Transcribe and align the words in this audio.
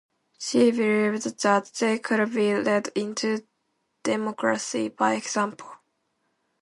She 0.39 0.71
believed 0.71 1.37
that 1.43 1.73
they 1.79 1.99
could 1.99 2.33
be 2.33 2.55
led 2.55 2.87
into 2.95 3.45
democracy 4.01 4.87
by 4.89 5.13
example. 5.13 5.73